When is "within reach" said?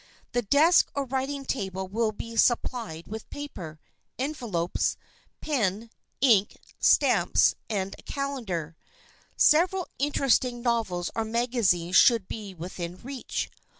12.55-13.51